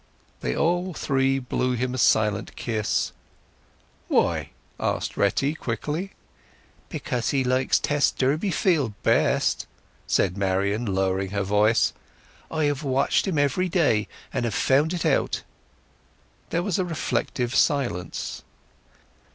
[0.39, 3.11] They all three blew him a silent kiss.
[4.07, 6.13] "Why?" asked Retty quickly.
[6.89, 9.67] "Because he likes Tess Durbeyfield best,"
[10.07, 11.93] said Marian, lowering her voice.
[12.49, 15.43] "I have watched him every day, and have found it out."
[16.49, 18.41] There was a reflective silence.